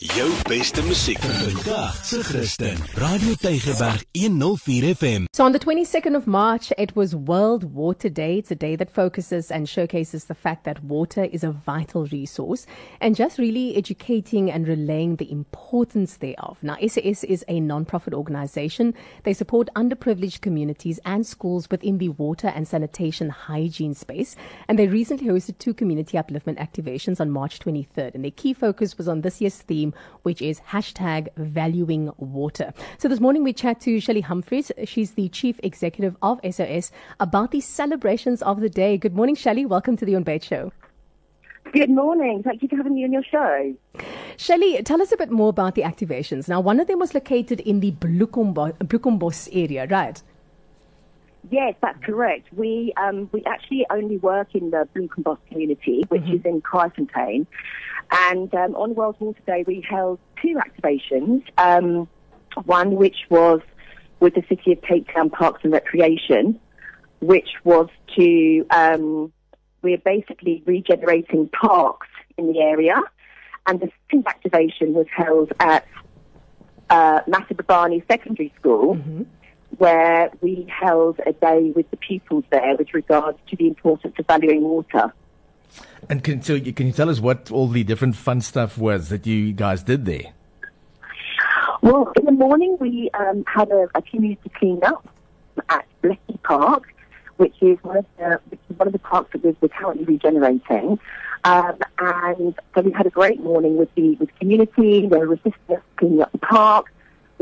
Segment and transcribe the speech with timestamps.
[0.00, 2.76] Jou beste musiek vandag se Christen.
[2.96, 5.26] Radio Tygerberg 104 FM.
[5.34, 8.38] So on the 22nd of March, it was World Water Day.
[8.38, 12.66] It's a day that focuses and showcases the fact that water is a vital resource
[13.02, 16.56] and just really educating and relaying the importance thereof.
[16.62, 18.94] Now, SOS is a non-profit organization.
[19.24, 24.36] They support underprivileged communities and schools within the water and sanitation hygiene space.
[24.68, 28.14] And they recently hosted two community upliftment activations on March 23rd.
[28.14, 29.81] And their key focus was on this year's theme,
[30.22, 32.72] which is hashtag valuing water.
[32.98, 34.70] So this morning we chat to Shelley Humphreys.
[34.84, 38.96] She's the chief executive of SOS about the celebrations of the day.
[38.96, 39.66] Good morning, Shelley.
[39.66, 40.72] Welcome to the Ontbyt Show.
[41.72, 42.42] Good morning.
[42.42, 43.74] Thank you for having me on your show.
[44.36, 46.48] Shelley, tell us a bit more about the activations.
[46.48, 50.22] Now, one of them was located in the Bloekombos area, right?
[51.50, 52.48] Yes, that's correct.
[52.52, 56.36] We um, we actually only work in the Bloekombos community, which mm-hmm.
[56.36, 57.46] is in Kraaifontein.
[58.10, 61.42] And um, on World Water Day, we held two activations.
[61.58, 62.08] Um,
[62.64, 63.60] one which was
[64.20, 66.60] with the City of Cape Town Parks and Recreation,
[67.20, 69.32] which was to um,
[69.82, 73.00] we're basically regenerating parks in the area.
[73.66, 75.86] And the second activation was held at
[76.90, 78.96] uh, Masibambane Secondary School.
[78.96, 79.22] Mm-hmm
[79.78, 84.26] where we held a day with the pupils there with regards to the importance of
[84.26, 85.12] valuing water.
[86.08, 89.26] And can, so can you tell us what all the different fun stuff was that
[89.26, 90.32] you guys did there?
[91.80, 95.08] Well, in the morning we um, had a, a community clean-up
[95.68, 96.92] at Blecky Park,
[97.36, 98.40] which is one of the
[98.76, 100.98] one of the parks that we're, we're currently regenerating.
[101.44, 105.08] Um, and so we had a great morning with the with community.
[105.08, 106.92] They were assisting us cleaning up the park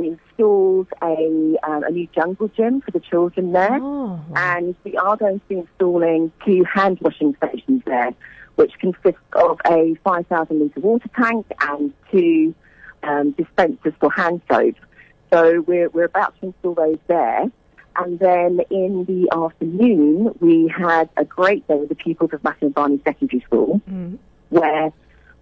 [0.01, 4.21] we installed a, um, a new jungle gym for the children there, oh.
[4.35, 8.15] and we are going to be installing two hand washing stations there,
[8.55, 12.55] which consist of a 5,000 litre water tank and two
[13.03, 14.77] um, dispensers for hand soap.
[15.33, 17.45] So we're, we're about to install those there.
[17.97, 23.05] And then in the afternoon, we had a great day with the pupils of Masibambane
[23.05, 24.17] Secondary School, mm.
[24.49, 24.93] where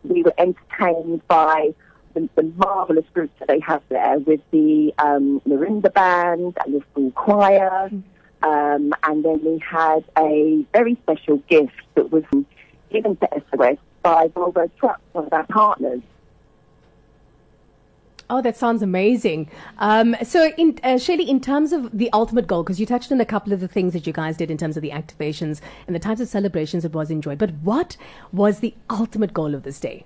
[0.03, 1.75] we were entertained by
[2.15, 6.83] the, the marvelous groups that they have there with the um, marimba band and the
[6.93, 7.91] school choir.
[8.43, 12.25] Um, and then we had a very special gift that was
[12.91, 16.03] given to SOS by Volvo Trucks, one of our partners.
[18.31, 19.51] Oh, that sounds amazing.
[19.79, 23.21] Um, so, in, uh, Shelley, in terms of the ultimate goal, because you touched on
[23.23, 25.97] a couple of the things that you guys did in terms of the activations and
[25.97, 27.97] the types of celebrations it was enjoyed, but what
[28.31, 30.05] was the ultimate goal of this day?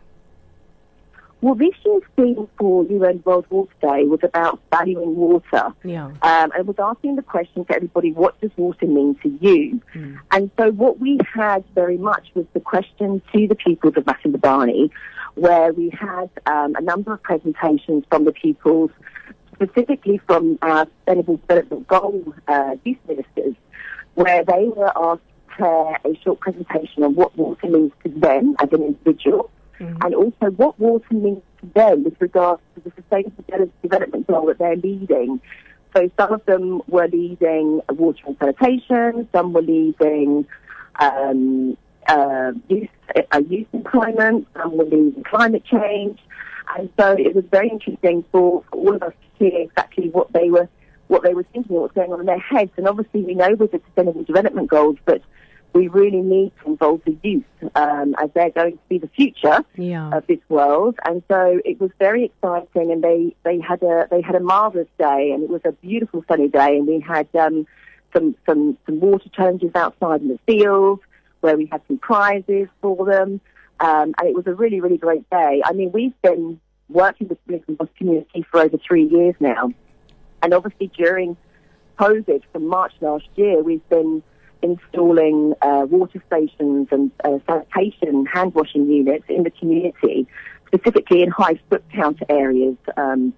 [1.43, 5.75] Well, this year's theme for UN World Water Day was about valuing water.
[5.83, 6.07] Yeah.
[6.23, 9.83] Um, and was asking the question to everybody, what does water mean to you?
[9.93, 10.21] Mm.
[10.31, 14.91] And so what we had very much was the question to the pupils of Masibambane,
[15.35, 18.93] where we had um, a number of presentations from the pupils,
[19.57, 23.57] specifically from our Sustainable Development Goal uh, youth ministers,
[24.15, 28.55] where they were asked to prepare a short presentation on what water means to them
[28.61, 29.51] as an individual
[29.83, 30.03] mm-hmm.
[30.03, 34.59] and also what water means to them with regards to the sustainable development goal that
[34.59, 35.41] they're leading.
[35.95, 40.47] So some of them were leading water and sanitation, some were leading
[40.99, 41.77] um,
[42.09, 46.19] uh, youth, uh, youth employment, some were leading climate change.
[46.77, 50.51] And so it was very interesting for, all of us to hear exactly what they
[50.51, 50.69] were
[51.09, 52.71] what they were thinking, what was going on in their heads.
[52.79, 55.21] And obviously we know with the Sustainable Development Goals, but
[55.75, 57.45] we really need to involve the youth
[57.75, 60.11] um, as they're going to be the future yeah.
[60.11, 60.97] of this world.
[61.05, 64.89] And so it was very exciting, and they, they had a they had a marvelous
[64.99, 67.67] day, and it was a beautiful sunny day, and we had um,
[68.13, 71.01] some some some water challenges outside in the field
[71.41, 73.41] where we had some prizes for them,
[73.81, 75.63] um, and it was a really really great day.
[75.65, 79.73] I mean, we've been working with the Lisbon community for over three years now,
[80.43, 81.37] and obviously during
[81.99, 84.23] COVID from March last year, we've been
[84.63, 90.27] installing uh, water stations and uh, sanitation hand washing units in the community,
[90.67, 93.33] specifically in high foot count areas, um,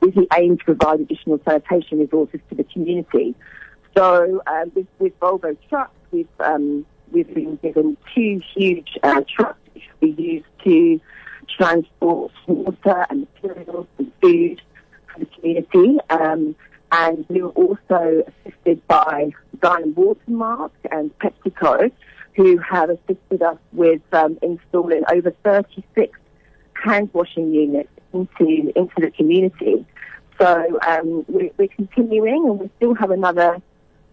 [0.00, 3.34] with the aim to provide additional sanitation resources to the community.
[3.96, 9.58] So uh, with, with Volvo trucks, we've um, we've been given two huge uh, trucks
[9.74, 11.00] which will be used to
[11.48, 14.62] transport water and materials and food
[15.12, 15.98] for the community.
[16.10, 16.56] Um,
[16.90, 19.32] and we were also assisted by
[19.62, 21.90] Diamond Watermark and PepsiCo,
[22.34, 26.18] who have assisted us with um, installing over 36
[26.74, 29.86] hand washing units into into the community.
[30.40, 33.58] So um, we're, we're, continuing, and we still have another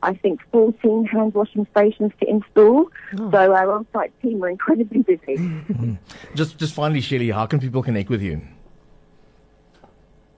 [0.01, 2.89] I think, 14 hand washing stations to install.
[3.17, 3.31] Oh.
[3.31, 5.97] So our on site team are incredibly busy.
[6.35, 8.41] just, just finally, Shelly, how can people connect with you?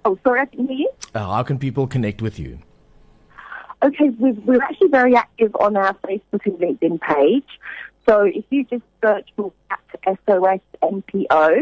[0.03, 0.91] Oh, sorry, I didn't hear you.
[1.13, 2.57] Uh, how can people connect with you?
[3.83, 7.47] Okay, we're, we're actually very active on our Facebook and LinkedIn page.
[8.07, 9.79] So if you just search for at
[10.27, 11.61] SOS NPO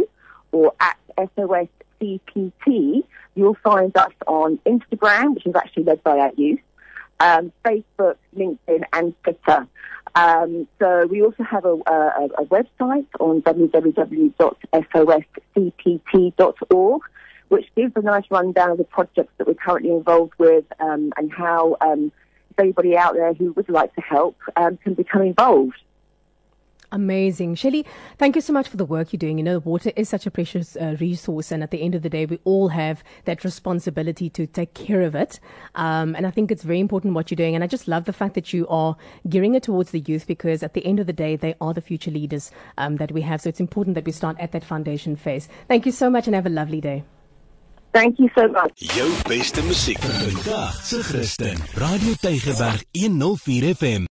[0.51, 1.67] or at SOS
[2.01, 3.03] CPT,
[3.35, 6.59] you'll find us on Instagram, which is actually led by our youth,
[7.21, 9.67] um, Facebook, LinkedIn, and Twitter.
[10.15, 14.31] Um, so we also have a, a, a website on www.soscpt.org,
[17.49, 21.31] which gives a nice rundown of the projects that we're currently involved with um, and
[21.31, 22.11] how um,
[22.57, 25.75] anybody out there who would like to help um, can become involved.
[26.91, 27.53] Amazing.
[27.53, 27.85] Shelly,
[28.17, 29.37] thank you so much for the work you're doing.
[29.37, 32.09] You know, water is such a precious uh, resource, and at the end of the
[32.09, 35.39] day, we all have that responsibility to take care of it.
[35.75, 37.53] Um, and I think it's very important what you're doing.
[37.53, 38.97] And I just love the fact that you are
[39.27, 41.81] gearing it towards the youth because at the end of the day, they are the
[41.81, 43.41] future leaders um, that we have.
[43.41, 45.47] So it's important that we start at that foundation phase.
[45.67, 47.03] Thank you so much and have a lovely day.
[47.91, 48.71] Thank you so much.
[48.75, 51.57] Jou beste musiek vandag se Christen.
[51.73, 54.05] Radio Tygerberg 104 FM.